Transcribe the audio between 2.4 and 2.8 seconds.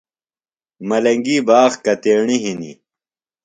ہِنی؟